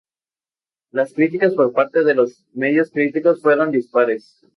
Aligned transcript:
Las 0.89 1.13
críticas 1.13 1.53
por 1.53 1.73
parte 1.73 2.03
de 2.03 2.15
los 2.15 2.43
medios 2.53 2.89
críticos 2.89 3.39
fueron 3.39 3.69
dispares. 3.69 4.43